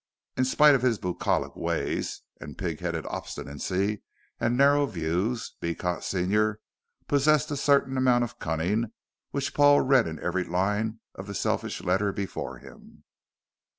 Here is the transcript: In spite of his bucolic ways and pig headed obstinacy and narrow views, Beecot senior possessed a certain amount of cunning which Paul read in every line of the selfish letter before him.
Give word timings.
In 0.35 0.45
spite 0.45 0.73
of 0.73 0.81
his 0.81 0.97
bucolic 0.97 1.55
ways 1.55 2.23
and 2.39 2.57
pig 2.57 2.79
headed 2.79 3.05
obstinacy 3.05 4.01
and 4.39 4.57
narrow 4.57 4.87
views, 4.87 5.53
Beecot 5.61 6.01
senior 6.03 6.59
possessed 7.07 7.51
a 7.51 7.55
certain 7.55 7.95
amount 7.97 8.23
of 8.23 8.39
cunning 8.39 8.93
which 9.29 9.53
Paul 9.53 9.81
read 9.81 10.07
in 10.07 10.19
every 10.19 10.43
line 10.43 11.01
of 11.13 11.27
the 11.27 11.35
selfish 11.35 11.81
letter 11.83 12.11
before 12.11 12.57
him. 12.57 13.03